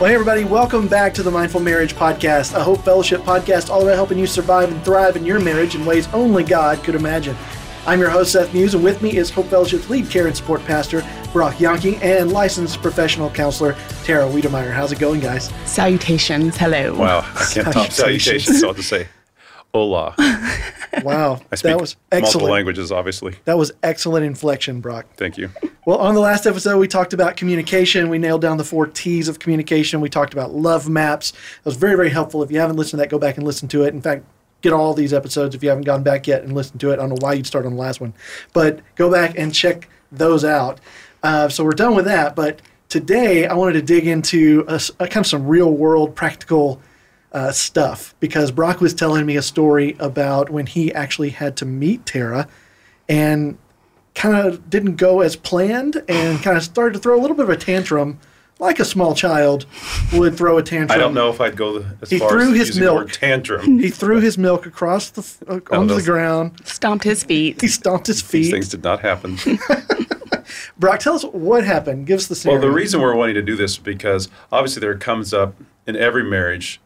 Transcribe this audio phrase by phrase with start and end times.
[0.00, 3.82] Well, hey, everybody, welcome back to the Mindful Marriage Podcast, a Hope Fellowship podcast all
[3.82, 7.36] about helping you survive and thrive in your marriage in ways only God could imagine.
[7.84, 10.64] I'm your host, Seth Muse, and with me is Hope Fellowship's lead care and support
[10.64, 14.72] pastor, Brock Yonke, and licensed professional counselor, Tara Wiedemeyer.
[14.72, 15.52] How's it going, guys?
[15.66, 16.56] Salutations.
[16.56, 16.94] Hello.
[16.94, 19.06] Wow, I can't top salutations, so I'll just say
[19.74, 20.14] hola.
[21.04, 22.52] Wow, I speak that was multiple excellent.
[22.52, 23.36] languages, obviously.
[23.44, 25.06] That was excellent inflection, Brock.
[25.16, 25.50] Thank you.
[25.86, 28.08] Well, on the last episode, we talked about communication.
[28.08, 30.00] We nailed down the four T's of communication.
[30.00, 31.30] We talked about love maps.
[31.30, 32.42] It was very, very helpful.
[32.42, 33.94] If you haven't listened to that, go back and listen to it.
[33.94, 34.24] In fact,
[34.62, 36.94] get all these episodes if you haven't gone back yet and listened to it.
[36.94, 38.12] I don't know why you'd start on the last one,
[38.52, 40.80] but go back and check those out.
[41.22, 42.34] Uh, so we're done with that.
[42.34, 46.80] But today, I wanted to dig into a, a kind of some real world practical
[47.32, 51.64] uh, stuff because Brock was telling me a story about when he actually had to
[51.64, 52.48] meet Tara
[53.08, 53.56] and
[54.14, 57.44] kind of didn't go as planned and kind of started to throw a little bit
[57.44, 58.18] of a tantrum
[58.58, 59.64] like a small child
[60.12, 60.94] would throw a tantrum.
[60.94, 62.98] I don't know if I'd go as He far threw as his using the word
[63.06, 63.12] milk.
[63.12, 63.78] tantrum.
[63.78, 66.60] He threw his milk across the f- uh, onto the ground.
[66.66, 67.60] Stomped his feet.
[67.60, 68.42] He stomped his feet.
[68.42, 69.38] These things did not happen.
[70.78, 72.06] Brock, tell us what happened.
[72.06, 74.80] Give us the scene well, the reason we're wanting to do this is because obviously
[74.80, 75.54] there comes up
[75.86, 76.80] in every marriage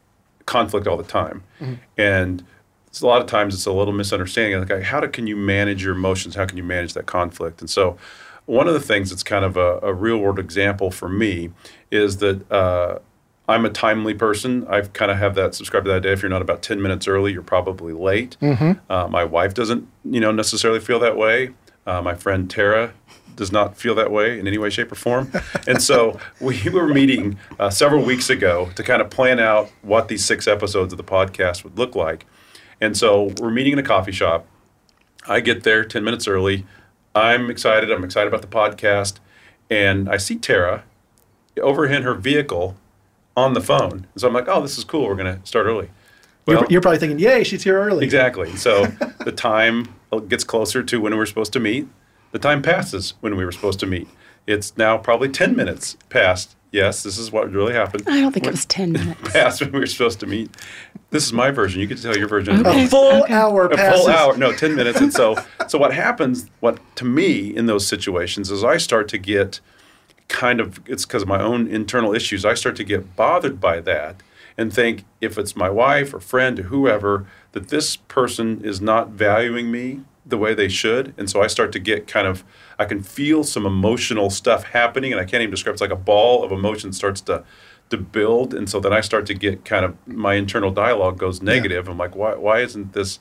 [0.46, 1.74] conflict all the time, Mm-hmm.
[1.96, 2.44] and
[2.86, 4.68] it's a lot of times it's a little misunderstanding.
[4.68, 6.36] Like, how do, can you manage your emotions?
[6.36, 7.60] How can you manage that conflict?
[7.60, 7.96] And so,
[8.46, 11.50] one of the things that's kind of a, a real world example for me
[11.90, 12.50] is that.
[12.52, 12.98] Uh,
[13.46, 14.66] I'm a timely person.
[14.68, 16.12] I've kind of have that subscribed to that idea.
[16.12, 18.38] If you're not about 10 minutes early, you're probably late.
[18.40, 21.50] Uh, my wife doesn't, you know, necessarily feel that way.
[21.86, 22.94] Uh, my friend Tara
[23.36, 25.30] does not feel that way in any way, shape, or form.
[25.66, 30.08] and so we were meeting uh, several weeks ago to kind of plan out what
[30.08, 32.26] these six episodes of the podcast would look like.
[32.80, 34.46] And so we're meeting in a coffee shop.
[35.26, 36.66] I get there 10 minutes early.
[37.14, 37.90] I'm excited.
[37.90, 39.18] I'm excited about the podcast.
[39.70, 40.84] And I see Tara
[41.60, 42.76] over in her vehicle
[43.36, 43.92] on the phone.
[44.12, 45.06] And so I'm like, oh, this is cool.
[45.08, 45.88] We're going to start early.
[46.46, 48.54] you're, Well- you're probably thinking, "Yay, she's here early." Exactly.
[48.56, 48.84] So
[49.24, 49.94] the time
[50.28, 51.88] gets closer to when we're supposed to meet.
[52.34, 54.08] The time passes when we were supposed to meet.
[54.44, 56.56] It's now probably 10 minutes past.
[56.72, 58.02] Yes, this is what really happened.
[58.08, 59.20] I don't think it was 10 minutes.
[59.32, 60.50] Past when we were supposed to meet.
[61.10, 61.80] This is my version.
[61.80, 62.66] You get to tell your version.
[62.66, 62.86] Okay.
[62.86, 63.32] A full Okay.
[63.32, 64.00] hour a passes.
[64.00, 65.36] full hour no 10 minutes and so
[65.68, 69.60] so what happens what to me in those situations is i start to get
[70.26, 73.78] kind of it's because of my own internal issues i start to get bothered by
[73.78, 74.16] that
[74.58, 79.10] and think if it's my wife or friend or whoever that this person is not
[79.10, 81.14] valuing me the way they should.
[81.18, 82.44] And so i start to get kind of
[82.78, 85.96] i can feel some emotional stuff happening and i can't even describe it's like a
[85.96, 87.44] ball of emotion starts to
[87.90, 88.54] to build.
[88.54, 91.88] And so then i start to get kind of my internal dialogue goes negative.
[91.88, 93.18] I'm like why, why isn't this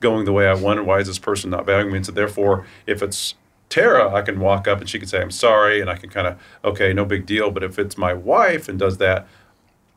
[0.00, 1.98] going the way i wanted why is this person not valuing me?
[1.98, 3.34] And so therefore if it's
[3.70, 6.26] tara i can walk up and she can say i'm sorry and i can kind
[6.26, 7.50] of okay no big deal.
[7.50, 9.26] But if it's my wife and does that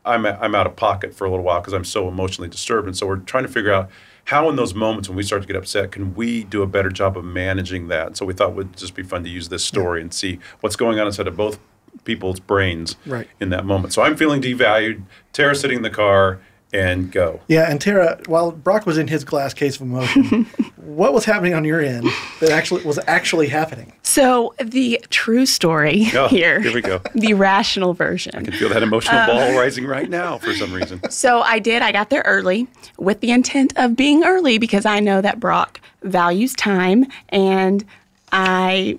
[0.04, 2.86] I'm, I'm out of pocket for a little while because I'm so emotionally disturbed.
[2.86, 3.90] And so we're trying to figure out
[4.28, 6.90] how, in those moments when we start to get upset, can we do a better
[6.90, 8.14] job of managing that?
[8.14, 10.76] So we thought it would just be fun to use this story and see what's
[10.76, 11.58] going on inside of both
[12.04, 13.26] people's brains Right.
[13.40, 13.94] in that moment.
[13.94, 15.00] So I'm feeling devalued.
[15.32, 16.40] Tara sitting in the car
[16.72, 17.40] and go.
[17.48, 20.44] Yeah, and Tara, while Brock was in his glass case of emotion,
[20.76, 22.06] what was happening on your end
[22.40, 23.92] that actually was actually happening?
[24.02, 27.00] So, the true story Oh, here, here we go.
[27.14, 28.34] the rational version.
[28.34, 31.00] I can feel that emotional ball rising right now for some reason.
[31.10, 31.82] So I did.
[31.82, 35.80] I got there early with the intent of being early because I know that Brock
[36.02, 37.84] values time and
[38.30, 38.98] I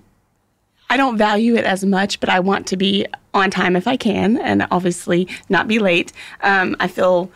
[0.89, 3.95] I don't value it as much, but I want to be on time if I
[3.95, 6.11] can and obviously not be late.
[6.41, 7.31] Um, I feel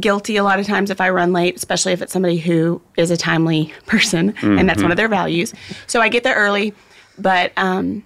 [0.00, 3.10] guilty a lot of times if I run late, especially if it's somebody who is
[3.10, 5.54] a timely person and that's one of their values.
[5.86, 6.74] So I get there early,
[7.18, 8.02] but um,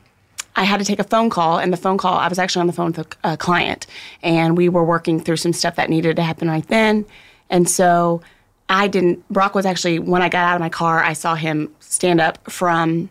[0.55, 2.67] I had to take a phone call, and the phone call, I was actually on
[2.67, 3.87] the phone with a, a client,
[4.23, 7.07] and we were working through some stuff that needed to happen right then.
[7.49, 8.21] And so
[8.69, 11.73] I didn't, Brock was actually, when I got out of my car, I saw him
[11.81, 13.09] stand up from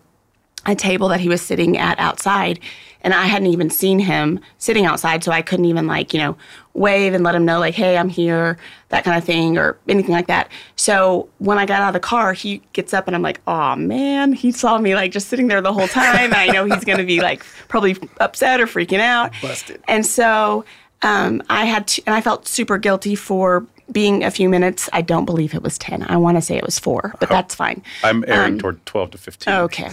[0.66, 2.60] a table that he was sitting at outside
[3.02, 6.38] and I hadn't even seen him sitting outside so I couldn't even like, you know,
[6.74, 8.58] wave and let him know like, "Hey, I'm here,"
[8.90, 10.50] that kind of thing or anything like that.
[10.76, 13.76] So, when I got out of the car, he gets up and I'm like, "Oh,
[13.76, 16.34] man, he saw me like just sitting there the whole time.
[16.34, 19.82] I know he's going to be like probably upset or freaking out." Busted.
[19.88, 20.66] And so,
[21.02, 24.90] um, I had to, and I felt super guilty for being a few minutes.
[24.94, 26.04] I don't believe it was 10.
[26.04, 27.82] I want to say it was 4, but that's fine.
[28.04, 29.54] I'm erring toward 12 to 15.
[29.54, 29.90] Okay.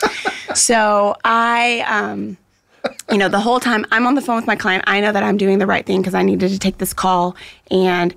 [0.54, 2.36] so I, um,
[3.10, 5.22] you know, the whole time I'm on the phone with my client, I know that
[5.22, 7.36] I'm doing the right thing because I needed to take this call,
[7.70, 8.14] and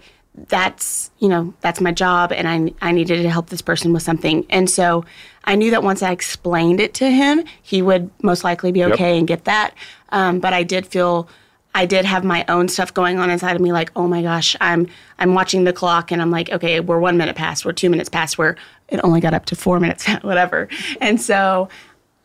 [0.48, 4.04] that's you know that's my job, and I I needed to help this person with
[4.04, 5.06] something, and so
[5.44, 9.18] I knew that once I explained it to him, he would most likely be okay
[9.18, 9.74] and get that.
[10.10, 11.30] Um, but I did feel
[11.76, 14.56] I did have my own stuff going on inside of me, like, oh my gosh,
[14.60, 14.88] I'm
[15.20, 18.10] I'm watching the clock and I'm like, okay, we're one minute past, we're two minutes
[18.10, 18.58] past, where
[18.88, 20.68] it only got up to four minutes, whatever.
[21.00, 21.70] And so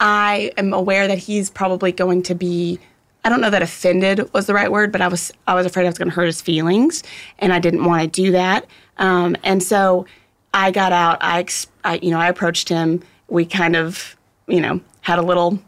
[0.01, 2.79] I am aware that he's probably going to be
[3.25, 5.85] I don't know that offended was the right word, but I was I was afraid
[5.85, 7.03] I was going to hurt his feelings,
[7.39, 8.67] and I didn't want to do that.
[8.99, 10.05] Um, and so
[10.53, 11.19] I got out.
[11.23, 11.47] I,
[11.85, 13.03] I you know I approached him.
[13.29, 15.59] We kind of you know had a little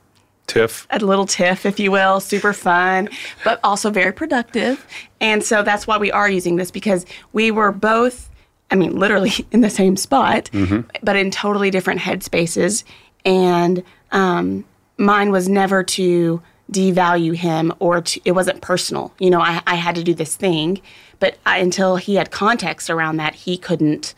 [0.47, 3.09] tiff a little tiff if you will super fun
[3.43, 4.87] but also very productive
[5.21, 8.31] and so that's why we are using this because we were both
[8.71, 10.89] i mean literally in the same spot mm-hmm.
[11.03, 12.85] but in totally different headspaces
[13.25, 13.83] and
[14.13, 14.65] um,
[14.99, 19.13] mine was never to devalue him or to, it wasn't personal.
[19.19, 20.81] You know, I, I had to do this thing,
[21.21, 24.15] but I, until he had context around that, he couldn't.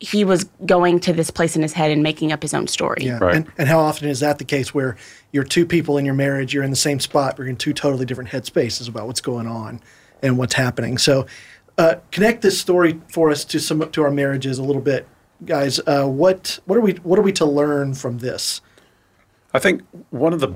[0.00, 3.04] He was going to this place in his head and making up his own story.
[3.04, 3.18] Yeah.
[3.18, 3.36] Right.
[3.36, 4.96] And, and how often is that the case where
[5.32, 7.72] you're two people in your marriage, you're in the same spot, but you're in two
[7.72, 9.80] totally different headspaces about what's going on
[10.20, 10.98] and what's happening.
[10.98, 11.26] So,
[11.78, 15.08] uh, connect this story for us to some to our marriages a little bit,
[15.46, 15.80] guys.
[15.86, 18.60] Uh, what what are we what are we to learn from this?
[19.54, 20.52] I think one of the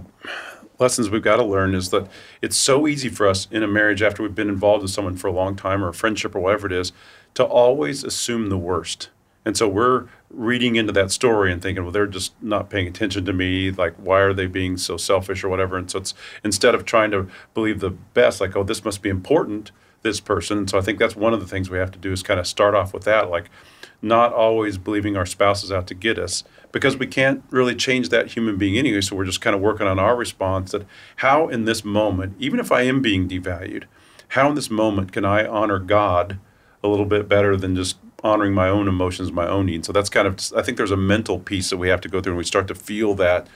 [0.81, 2.09] lessons we've got to learn is that
[2.43, 5.29] it's so easy for us in a marriage after we've been involved with someone for
[5.29, 6.93] a long time or a friendship or whatever it is
[7.35, 9.11] to always assume the worst.
[9.45, 13.25] And so we're reading into that story and thinking, well, they're just not paying attention
[13.25, 13.71] to me.
[13.71, 15.77] Like, why are they being so selfish or whatever?
[15.77, 16.13] And so it's
[16.45, 19.71] instead of trying to believe the best, like, oh, this must be important,
[20.03, 20.59] this person.
[20.59, 22.39] And so I think that's one of the things we have to do is kind
[22.39, 23.49] of start off with that, like,
[24.01, 28.11] not always believing our spouse is out to get us because we can't really change
[28.11, 29.01] that human being anyway.
[29.01, 30.87] So we're just kind of working on our response that
[31.17, 33.85] how in this moment, even if I am being devalued,
[34.29, 36.39] how in this moment can I honor God
[36.83, 39.87] a little bit better than just honoring my own emotions, my own needs.
[39.87, 42.21] So that's kind of I think there's a mental piece that we have to go
[42.21, 43.47] through, and we start to feel that,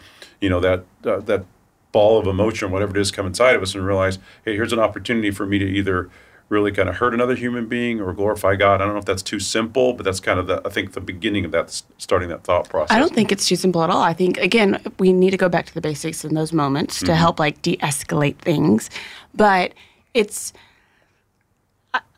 [0.41, 1.45] you know, that uh, that
[1.93, 4.79] ball of emotion, whatever it is, come inside of us, and realize, hey, here's an
[4.79, 6.09] opportunity for me to either
[6.53, 8.81] really kind of hurt another human being or glorify God.
[8.81, 11.01] I don't know if that's too simple, but that's kind of the I think the
[11.01, 12.95] beginning of that starting that thought process.
[12.95, 14.03] I don't think it's too simple at all.
[14.03, 17.07] I think again we need to go back to the basics in those moments to
[17.07, 17.15] mm-hmm.
[17.15, 18.91] help like de-escalate things,
[19.35, 19.73] but
[20.15, 20.53] it's.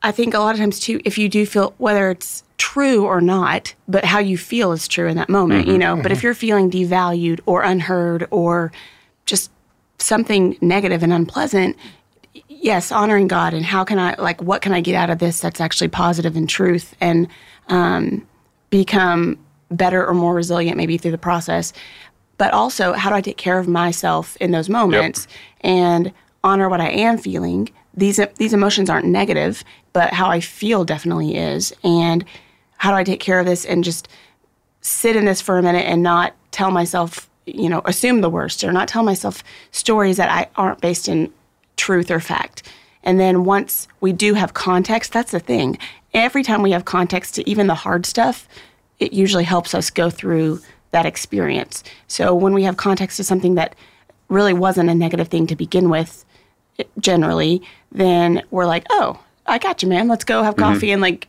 [0.03, 3.23] I think a lot of times too, if you do feel whether it's true or
[3.23, 5.71] not, but how you feel is true in that moment, mm-hmm.
[5.71, 5.95] you know.
[5.95, 6.03] Mm-hmm.
[6.03, 6.27] But if mm-hmm.
[6.27, 8.71] you're feeling devalued or unheard or
[9.25, 9.51] just
[9.99, 11.77] something negative and unpleasant,
[12.65, 15.39] yes, honoring God and how can I like what can I get out of this
[15.39, 17.29] that's actually positive and truth and
[17.69, 18.27] um,
[18.71, 19.39] become
[19.71, 21.73] better or more resilient maybe through the process.
[22.39, 25.39] But also, how do I take care of myself in those moments yep.
[25.73, 26.13] and
[26.43, 27.69] honor what I am feeling?
[27.93, 29.63] These these emotions aren't negative,
[29.93, 31.73] but how I feel definitely is.
[31.85, 32.25] And
[32.79, 34.09] how do I take care of this and just
[34.81, 38.65] sit in this for a minute and not tell myself, you know, assume the worst
[38.65, 41.31] or not tell myself stories that I aren't based in
[41.77, 42.63] truth or fact.
[43.03, 45.79] And then once we do have context, that's the thing.
[46.13, 48.49] Every time we have context to even the hard stuff,
[48.99, 50.61] it usually helps us go through
[50.93, 51.83] that experience.
[52.07, 53.75] So when we have context to something that
[54.29, 56.25] really wasn't a negative thing to begin with,
[56.99, 57.63] generally,
[57.93, 60.09] then we're like, oh, I got you, man.
[60.09, 60.73] Let's go have mm-hmm.
[60.73, 60.93] coffee mm-hmm.
[60.95, 61.29] and like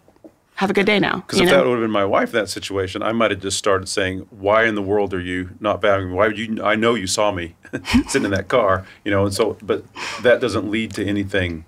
[0.56, 1.18] have a good day now.
[1.18, 1.52] Because if know?
[1.52, 4.26] that would have been my wife in that situation, I might have just started saying,
[4.30, 6.16] "Why in the world are you not valuing me?
[6.16, 6.64] Why would you?
[6.64, 7.56] I know you saw me
[8.08, 9.84] sitting in that car, you know." And so, but
[10.22, 11.66] that doesn't lead to anything,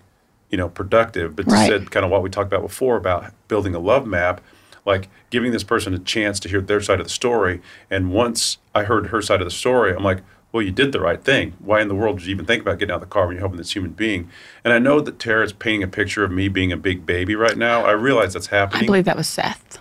[0.50, 1.36] you know, productive.
[1.36, 1.68] But right.
[1.68, 4.40] said kind of what we talked about before about building a love map,
[4.86, 7.62] like giving this person a chance to hear their side of the story.
[7.90, 11.00] And once I heard her side of the story, I'm like, well, you did the
[11.00, 11.54] right thing.
[11.60, 13.36] Why in the world did you even think about getting out of the car when
[13.36, 14.30] you're helping this human being?
[14.64, 17.36] And I know that Tara is painting a picture of me being a big baby
[17.36, 17.84] right now.
[17.84, 18.84] I realize that's happening.
[18.84, 19.80] I believe that was Seth.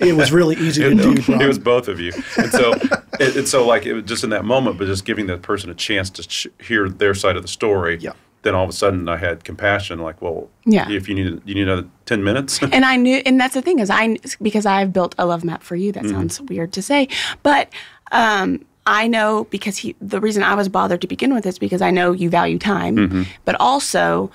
[0.00, 1.22] it was really easy to do.
[1.22, 1.40] Brian.
[1.40, 2.74] It was both of you, and so
[3.18, 5.70] it, and so like it was just in that moment, but just giving that person
[5.70, 7.96] a chance to sh- hear their side of the story.
[7.98, 8.12] Yeah.
[8.42, 10.00] Then all of a sudden, I had compassion.
[10.00, 10.90] Like, well, yeah.
[10.90, 12.60] If you need you need another ten minutes.
[12.62, 15.62] and I knew, and that's the thing is, I because I've built a love map
[15.62, 15.92] for you.
[15.92, 16.12] That mm-hmm.
[16.12, 17.08] sounds weird to say,
[17.42, 17.70] but
[18.12, 21.80] um, I know because he, the reason I was bothered to begin with is because
[21.80, 23.22] I know you value time, mm-hmm.
[23.44, 24.30] but also,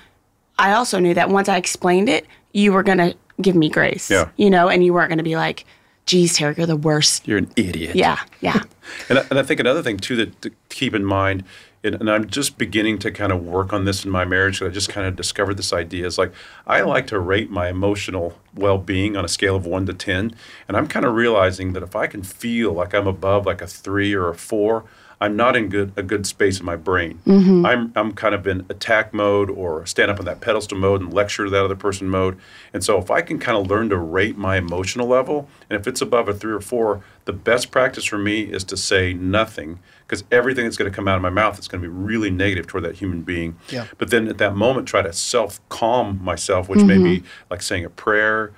[0.57, 4.09] I also knew that once I explained it, you were going to give me grace,
[4.09, 4.29] yeah.
[4.37, 5.65] you know, and you weren't going to be like,
[6.05, 7.27] geez, Terry, you're the worst.
[7.27, 7.95] You're an idiot.
[7.95, 8.63] Yeah, yeah.
[9.09, 11.43] and, I, and I think another thing, too, that to keep in mind
[11.83, 14.61] and, and, I'm just beginning to kind of work on this in my marriage.
[14.61, 16.05] I just kind of discovered this idea.
[16.05, 16.33] Is like
[16.67, 20.35] I like to rate my emotional well-being on a scale of one to ten,
[20.67, 23.67] and I'm kind of realizing that if I can feel like I'm above like a
[23.67, 24.85] three or a four,
[25.21, 27.19] I'm not in good a good space in my brain.
[27.25, 27.65] Mm-hmm.
[27.65, 31.13] I'm I'm kind of in attack mode or stand up in that pedestal mode and
[31.13, 32.37] lecture to that other person mode.
[32.73, 35.87] And so if I can kind of learn to rate my emotional level, and if
[35.87, 39.79] it's above a three or four, the best practice for me is to say nothing
[40.07, 42.31] because everything that's going to come out of my mouth is going to be really
[42.31, 43.57] negative toward that human being.
[43.69, 43.87] Yeah.
[43.97, 47.21] But then at that moment, try to self calm myself, which may mm-hmm.
[47.21, 48.53] be like saying a prayer,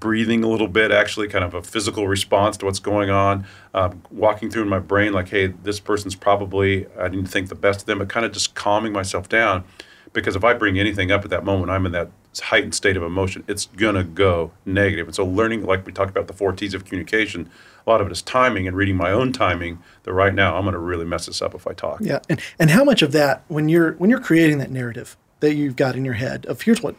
[0.00, 4.02] breathing a little bit, actually, kind of a physical response to what's going on, um,
[4.10, 7.80] walking through in my brain, like, hey, this person's probably, I didn't think the best
[7.80, 9.64] of them, but kind of just calming myself down.
[10.12, 13.02] Because if I bring anything up at that moment, I'm in that heightened state of
[13.02, 15.06] emotion, it's going to go negative.
[15.06, 17.50] And so, learning, like we talked about the four T's of communication,
[17.86, 20.62] a lot of it is timing and reading my own timing that right now I'm
[20.62, 22.00] going to really mess this up if I talk.
[22.00, 25.54] Yeah, and and how much of that when you're when you're creating that narrative that
[25.54, 26.94] you've got in your head of here's what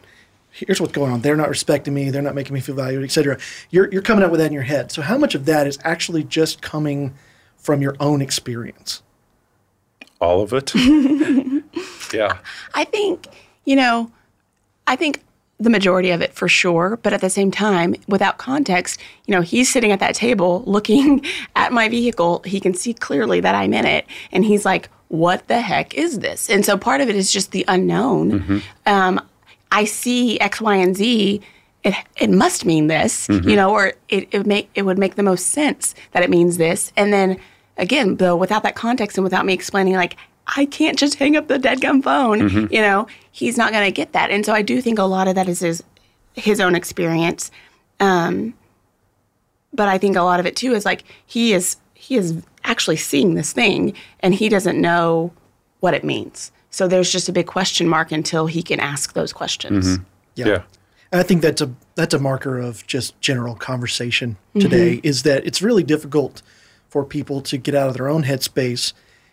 [0.50, 1.20] here's what's going on.
[1.20, 2.10] They're not respecting me.
[2.10, 3.38] They're not making me feel valued, etc.
[3.70, 4.92] You're you're coming up with that in your head.
[4.92, 7.14] So how much of that is actually just coming
[7.56, 9.02] from your own experience?
[10.20, 10.74] All of it.
[12.12, 12.38] yeah.
[12.74, 13.26] I think,
[13.64, 14.10] you know,
[14.86, 15.22] I think
[15.58, 19.40] the majority of it for sure, but at the same time, without context, you know,
[19.40, 21.24] he's sitting at that table looking
[21.56, 22.42] at my vehicle.
[22.44, 24.06] He can see clearly that I'm in it.
[24.32, 26.48] And he's like, what the heck is this?
[26.48, 28.62] And so part of it is just the unknown.
[28.86, 29.20] Um,
[29.72, 31.40] I see X, Y, and Z.
[31.82, 35.22] It, it must mean this, you know, or it, it make it would make the
[35.22, 36.92] most sense that it means this.
[36.96, 37.38] And then
[37.78, 40.16] again, though, without that context and without me explaining, like,
[40.56, 43.92] I can't just hang up the dead gum phone, you know, he's not going to
[43.92, 44.30] get that.
[44.30, 45.82] And so I do think a lot of that is his,
[46.34, 47.50] his own experience.
[48.00, 48.54] Um,
[49.72, 52.96] but I think a lot of it too is like he is he is actually
[52.96, 55.32] seeing this thing and he doesn't know
[55.80, 56.50] what it means.
[56.70, 59.98] So there's just a big question mark until he can ask those questions.
[59.98, 60.04] Mm-hmm.
[60.36, 60.62] Yeah.
[61.12, 64.60] And I think that's a that's a marker of just general conversation mm-hmm.
[64.60, 66.42] today is that it's really difficult
[66.88, 68.92] for people to get out of their own headspace,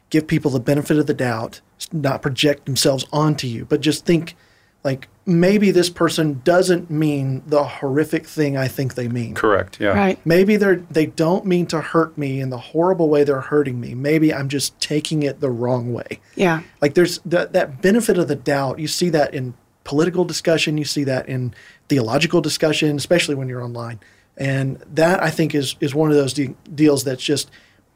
[0.09, 4.35] give people the benefit of the doubt, not project themselves onto you, but just think
[4.83, 9.35] like maybe this person doesn't mean the horrific thing I think they mean.
[9.35, 9.79] Correct.
[9.79, 9.89] Yeah.
[9.89, 10.25] Right.
[10.25, 13.93] Maybe they're they don't mean to hurt me in the horrible way they're hurting me.
[13.93, 16.21] Maybe I'm just taking it the wrong way.
[16.35, 16.61] Yeah.
[16.81, 18.79] Like there's that that benefit of the doubt.
[18.79, 19.53] You see that in
[19.83, 20.77] political discussion.
[20.77, 21.53] You see that in
[21.89, 23.99] theological discussion, especially when you're online.
[24.37, 27.51] And that I think is is one of those de- deals that's just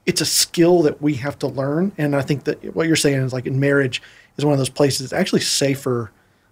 [0.06, 1.94] it's a skill that we have to learn.
[1.98, 4.02] And I think that what you're saying is like in marriage
[4.36, 6.12] is one of those places it's actually safer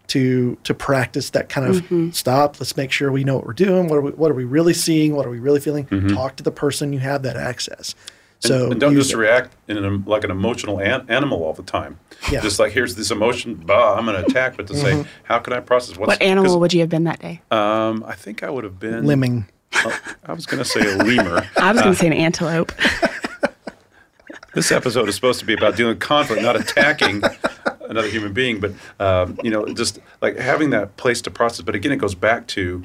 [0.09, 2.11] to to practice that kind of mm-hmm.
[2.11, 2.59] stop.
[2.59, 3.87] Let's make sure we know what we're doing.
[3.87, 5.15] What are we what are we really seeing?
[5.15, 5.85] What are we really feeling?
[5.85, 6.15] Mm-hmm.
[6.15, 7.95] Talk to the person you have that access.
[8.39, 9.17] So and, and don't just it.
[9.17, 11.99] react in an, like an emotional an- animal all the time.
[12.31, 12.39] Yeah.
[12.39, 15.09] Just like here's this emotion, bah, I'm going to attack, but to say mm-hmm.
[15.23, 17.41] how can I process what's What animal would you have been that day?
[17.51, 19.45] Um, I think I would have been Limbing.
[19.75, 21.45] oh, I was going to say a lemur.
[21.57, 22.71] I was going to uh, say an antelope.
[24.53, 27.21] this episode is supposed to be about dealing with conflict, not attacking
[27.89, 31.61] another human being, but um, you know, just like having that place to process.
[31.61, 32.83] But again, it goes back to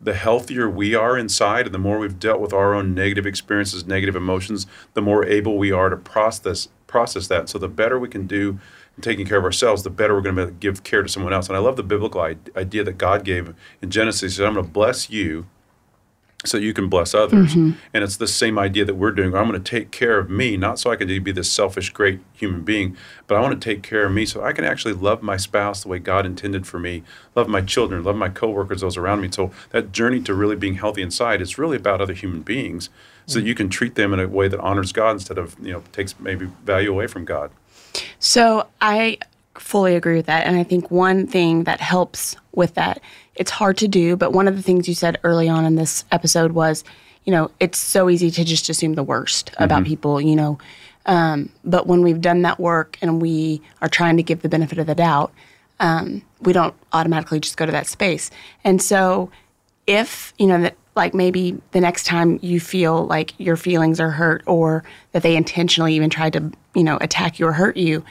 [0.00, 3.86] the healthier we are inside, and the more we've dealt with our own negative experiences,
[3.86, 7.48] negative emotions, the more able we are to process process that.
[7.48, 8.58] So the better we can do
[8.96, 11.48] in taking care of ourselves, the better we're going to give care to someone else.
[11.48, 14.20] And I love the biblical idea that God gave in Genesis.
[14.20, 15.46] He said, "I'm going to bless you."
[16.46, 17.54] So you can bless others.
[17.54, 17.78] Mm-hmm.
[17.92, 19.34] And it's the same idea that we're doing.
[19.34, 22.20] I'm going to take care of me, not so I can be this selfish, great
[22.32, 25.22] human being, but I want to take care of me so I can actually love
[25.22, 27.02] my spouse the way God intended for me,
[27.34, 29.28] love my children, love my coworkers, those around me.
[29.30, 32.88] So that journey to really being healthy inside is really about other human beings,
[33.26, 35.72] so that you can treat them in a way that honors God instead of you
[35.72, 37.50] know takes maybe value away from God.
[38.18, 39.18] So I
[39.60, 40.46] fully agree with that.
[40.46, 43.00] And I think one thing that helps with that,
[43.34, 46.04] it's hard to do, but one of the things you said early on in this
[46.12, 46.84] episode was,
[47.24, 50.58] you know, it's so easy to just assume the worst about people, you know.
[51.06, 54.78] Um, but when we've done that work and we are trying to give the benefit
[54.78, 55.32] of the doubt,
[55.80, 58.30] um, we don't automatically just go to that space.
[58.64, 59.30] And so
[59.86, 64.10] if, you know, that like maybe the next time you feel like your feelings are
[64.10, 64.82] hurt or
[65.12, 68.04] that they intentionally even tried to, you know, attack you or hurt you,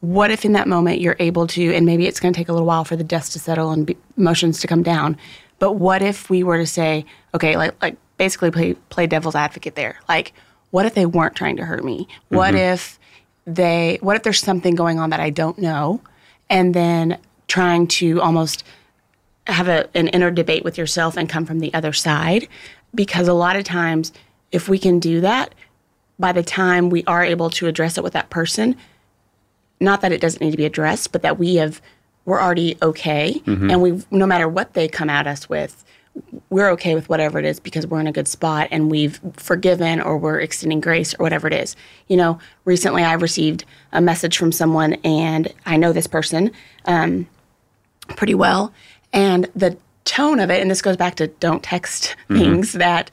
[0.00, 2.52] what if in that moment you're able to, and maybe it's going to take a
[2.52, 5.16] little while for the dust to settle and be, emotions to come down,
[5.58, 9.74] but what if we were to say, okay, like, like basically play, play devil's advocate
[9.74, 9.98] there?
[10.08, 10.32] Like,
[10.70, 12.06] what if they weren't trying to hurt me?
[12.28, 12.74] What mm-hmm.
[12.74, 12.98] if
[13.46, 16.00] they, what if there's something going on that I don't know?
[16.48, 18.62] And then trying to almost
[19.46, 22.46] have a, an inner debate with yourself and come from the other side.
[22.94, 24.12] Because a lot of times,
[24.52, 25.54] if we can do that,
[26.18, 28.76] by the time we are able to address it with that person,
[29.80, 31.80] not that it doesn't need to be addressed, but that we have
[32.24, 35.84] we're already okay, and we no matter what they come at us with,
[36.50, 40.00] we're okay with whatever it is because we're in a good spot and we've forgiven
[40.00, 41.76] or we're extending grace or whatever it is.
[42.08, 46.50] You know, recently I received a message from someone and I know this person
[46.86, 47.26] um,
[48.16, 48.72] pretty well.
[49.12, 53.10] And the tone of it, and this goes back to don't text things that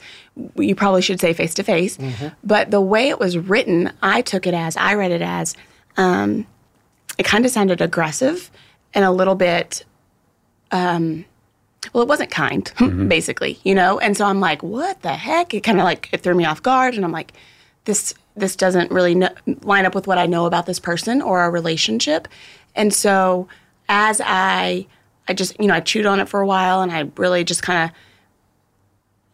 [0.56, 1.96] you probably should say face to face,
[2.42, 5.54] but the way it was written, I took it as, I read it as,
[5.96, 6.46] um,
[7.18, 8.50] it kind of sounded aggressive
[8.94, 9.84] and a little bit
[10.72, 11.24] um,
[11.92, 13.08] well, it wasn't kind, mm-hmm.
[13.08, 13.98] basically, you know.
[13.98, 15.54] And so I'm like, what the heck?
[15.54, 17.32] It kind of like it threw me off guard, and I'm like,
[17.84, 19.14] this this doesn't really
[19.62, 22.28] line up with what I know about this person or our relationship.
[22.74, 23.48] And so
[23.88, 24.86] as I
[25.28, 27.62] I just you know I chewed on it for a while, and I really just
[27.62, 27.96] kind of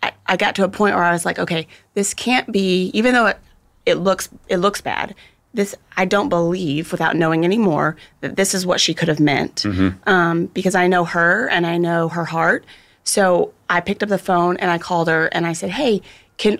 [0.02, 3.14] I, I got to a point where I was like, okay, this can't be, even
[3.14, 3.38] though it,
[3.86, 5.14] it looks it looks bad.
[5.54, 9.20] This I don't believe, without knowing any more, that this is what she could have
[9.20, 10.08] meant, mm-hmm.
[10.08, 12.64] um, because I know her and I know her heart.
[13.04, 16.00] So I picked up the phone and I called her and I said, hey,
[16.38, 16.58] can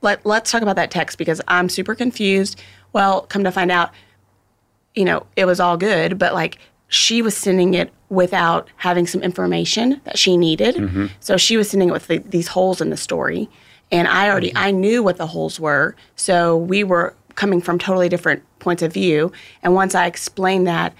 [0.00, 2.60] let let's talk about that text because I'm super confused.
[2.92, 3.90] Well, come to find out,
[4.94, 9.22] you know, it was all good, but like she was sending it without having some
[9.22, 10.76] information that she needed.
[10.76, 11.06] Mm-hmm.
[11.20, 13.48] So she was sending it with the, these holes in the story.
[13.90, 14.58] And I already mm-hmm.
[14.58, 15.96] I knew what the holes were.
[16.14, 19.32] So we were coming from totally different points of view.
[19.62, 20.94] And once I explained that,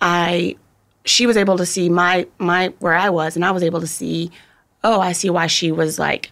[0.00, 0.56] I
[1.04, 3.86] she was able to see my my where I was and I was able to
[3.86, 4.30] see,
[4.84, 6.30] oh, I see why she was like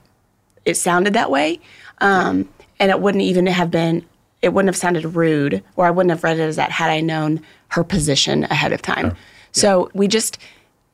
[0.65, 1.61] it sounded that way.
[2.01, 2.49] Um,
[2.79, 4.05] and it wouldn't even have been
[4.41, 7.01] it wouldn't have sounded rude or I wouldn't have read it as that had I
[7.01, 9.15] known her position ahead of time.
[9.53, 10.39] So we just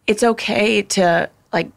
[0.07, 1.71] it's okay to like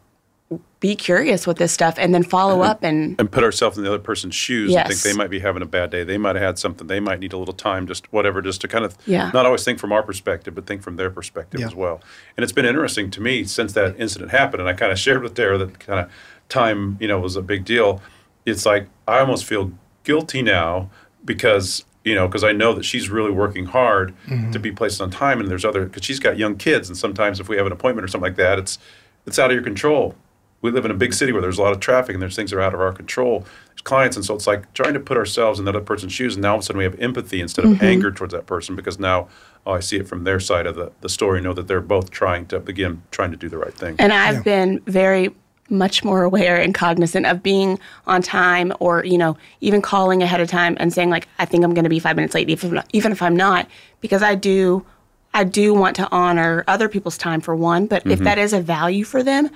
[0.79, 3.89] be curious with this stuff and then follow up and and put ourselves in the
[3.89, 6.03] other person's shoes and think they might be having a bad day.
[6.03, 6.87] They might have had something.
[6.87, 9.31] They might need a little time, just whatever, just to kind of Yeah.
[9.33, 11.67] not always think from our perspective, but think from their perspective Yeah.
[11.67, 12.01] as well.
[12.37, 15.21] And it's been interesting to me since that incident happened, and I kind of shared
[15.21, 16.09] with Tara that kind of
[16.47, 18.01] time, you know, was a big deal.
[18.45, 19.71] It's like I almost feel
[20.03, 20.89] guilty now
[21.25, 24.51] because you know because I know that she's really working hard mm-hmm.
[24.51, 27.41] to be placed on time, and there's other because she's got young kids, and sometimes
[27.41, 28.77] if we have an appointment or something like that, it's
[29.25, 30.15] it's out of your control
[30.61, 32.51] we live in a big city where there's a lot of traffic and there's things
[32.51, 33.45] that are out of our control.
[33.69, 36.35] There's clients, and so it's like trying to put ourselves in that other person's shoes.
[36.35, 37.85] And now all of a sudden we have empathy instead of mm-hmm.
[37.85, 39.27] anger towards that person because now
[39.65, 41.41] oh, I see it from their side of the, the story.
[41.41, 43.95] Know that they're both trying to begin trying to do the right thing.
[43.99, 45.33] And I've been very
[45.69, 47.77] much more aware and cognizant of being
[48.07, 51.65] on time or, you know, even calling ahead of time and saying like, I think
[51.65, 53.67] I'm going to be five minutes late, even, even if I'm not,
[53.99, 54.85] because I do,
[55.33, 58.23] I do want to honor other people's time for one, but if mm-hmm.
[58.23, 59.49] that is a value for them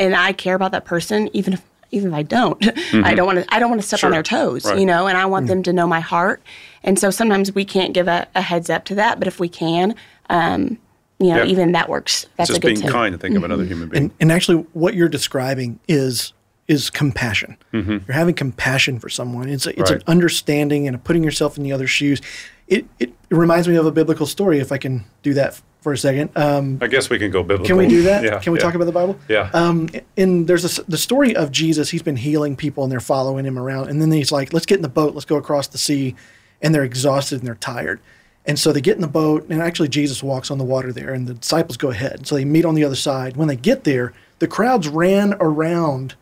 [0.00, 3.04] and I care about that person, even if, even if I don't, mm-hmm.
[3.04, 4.08] I don't want to, I don't want to step Sure.
[4.08, 4.78] on their toes, Right.
[4.78, 5.48] you know, and I want mm.
[5.50, 6.42] them to know my heart.
[6.82, 9.48] And so sometimes we can't give a, a heads up to that, but if we
[9.48, 9.94] can,
[10.30, 10.78] um,
[11.18, 11.52] you know, Yeah.
[11.52, 12.26] even that works.
[12.36, 12.90] That's It's just a good being tip.
[12.90, 13.72] kind to think of another mm-hmm.
[13.72, 14.02] human being.
[14.04, 16.32] And, and actually, what you're describing is
[16.68, 17.56] is compassion.
[17.74, 17.90] Mm-hmm.
[17.90, 19.48] You're having compassion for someone.
[19.48, 22.22] It's a, it's an understanding and a putting yourself in the other shoes.
[22.68, 24.60] It, it it reminds me of a biblical story.
[24.60, 27.42] If I can do that f- for a second, um, I guess we can go
[27.42, 27.66] biblical.
[27.66, 28.22] can we do that?
[28.30, 28.38] Yeah.
[28.38, 28.64] can we yeah.
[28.64, 29.18] talk about the Bible?
[29.28, 29.50] Yeah.
[29.54, 31.90] Um, and there's a the story of Jesus.
[31.90, 33.88] He's been healing people, and they're following him around.
[33.88, 35.14] And then he's like, "Let's get in the boat.
[35.14, 36.14] Let's go across the sea."
[36.62, 38.00] And they're exhausted and they're tired.
[38.44, 41.12] And so they get in the boat, and actually Jesus walks on the water there,
[41.12, 42.26] and the disciples go ahead.
[42.26, 43.36] So they meet on the other side.
[43.36, 46.14] When they get there, the crowds ran around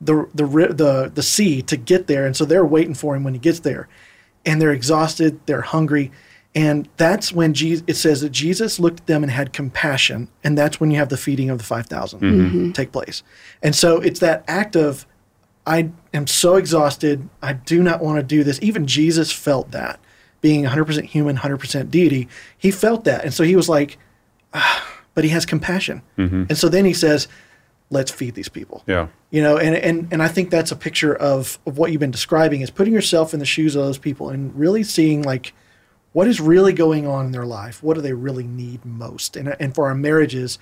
[0.00, 3.34] the the the the sea to get there, and so they're waiting for him when
[3.34, 3.88] he gets there,
[4.44, 6.10] and they're exhausted, they're hungry,
[6.56, 10.56] and that's when Jesus, it says that Jesus looked at them and had compassion, and
[10.56, 12.24] that's when you have the feeding of the five mm-hmm.
[12.24, 12.72] Mm-hmm.
[12.72, 13.22] take place,
[13.62, 15.06] and so it's that act of
[15.66, 18.58] I am so exhausted, I do not want to do this.
[18.62, 20.00] Even Jesus felt that,
[20.40, 23.98] being 100% human, 100% deity, he felt that, and so he was like,
[24.54, 26.44] ah, but he has compassion, mm-hmm.
[26.48, 27.28] and so then he says,
[27.90, 28.82] let's feed these people.
[28.86, 29.08] Yeah.
[29.30, 32.10] you know and, and and i think that's a picture of, of what you've been
[32.10, 35.52] describing is putting yourself in the shoes of those people and really seeing like
[36.16, 39.54] what is really going on in their life what do they really need most and,
[39.60, 40.58] and for our marriages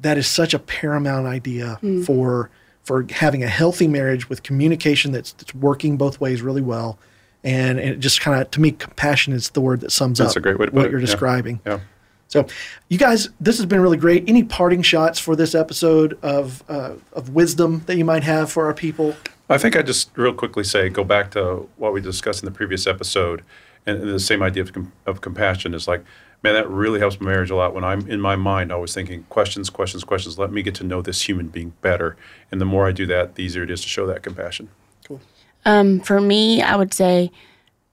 [0.00, 2.50] that is such a paramount idea for
[2.82, 6.98] for having a healthy marriage with communication that's, that's working both ways really well
[7.44, 10.32] and, and it just kind of to me compassion is the word that sums That's
[10.32, 11.06] up a great way to what you're yeah.
[11.06, 11.78] describing Yeah.
[12.26, 12.46] so,
[12.88, 14.24] you guys, this has been really great.
[14.26, 18.64] Any parting shots for this episode of uh, of wisdom that you might have for
[18.66, 19.14] our people?
[19.48, 22.56] I think I just real quickly say go back to what we discussed in the
[22.56, 23.42] previous episode,
[23.86, 26.04] and, and the same idea of, com- of compassion is like,
[26.42, 27.74] man, that really helps my marriage a lot.
[27.74, 30.38] When I'm in my mind, always thinking questions, questions, questions.
[30.38, 32.16] Let me get to know this human being better,
[32.50, 34.68] and the more I do that, the easier it is to show that compassion.
[35.06, 35.20] Cool.
[35.64, 37.30] Um, for me, I would say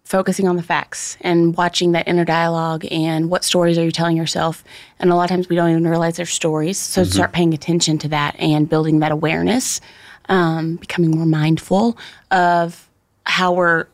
[0.04, 4.18] focusing on the facts and watching that inner dialogue and what stories are you telling
[4.18, 4.64] yourself.
[4.98, 6.80] And a lot of times we don't even realize they're stories.
[6.80, 9.80] So start paying attention to that and building that awareness,
[10.28, 11.96] um, becoming more mindful
[12.32, 12.90] of
[13.28, 13.86] how we're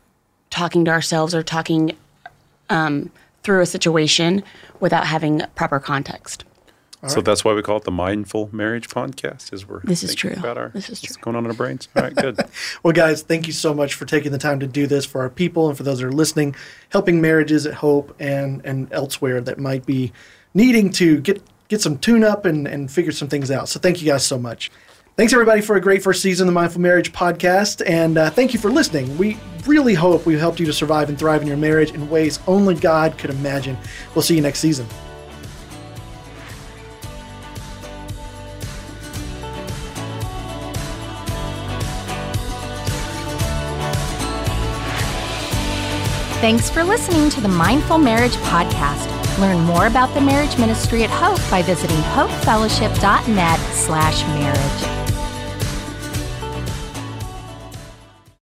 [0.49, 1.95] talking to ourselves or talking
[2.69, 3.12] um,
[3.43, 4.43] through a situation
[4.79, 6.43] without having proper context.
[7.08, 9.53] so that's why we call it the Mindful Marriage Podcast.
[9.53, 10.39] Is we're This is thinking true.
[10.39, 11.21] About our, This is what's true.
[11.23, 11.88] going on in our brains.
[11.95, 12.39] All right, good.
[12.84, 15.29] Well, guys, thank you so much for taking the time to do this for our
[15.29, 16.55] people and for those that are listening,
[16.89, 20.12] helping marriages at Hope and and elsewhere that might be
[20.55, 23.69] needing to get get some tune up and and figure some things out.
[23.69, 24.71] So thank you guys so much.
[25.17, 28.54] Thanks everybody for a great first season of the Mindful Marriage podcast, and uh, thank
[28.54, 29.17] you for listening.
[29.17, 32.39] We really hope we've helped you to survive and thrive in your marriage in ways
[32.47, 33.78] only God could imagine.
[34.13, 34.86] We'll see you next season.
[46.41, 49.10] Thanks for listening to the Mindful Marriage Podcast.
[49.39, 54.94] Learn more about the marriage ministry at Hope by visiting hopefellowship.net slash marriage.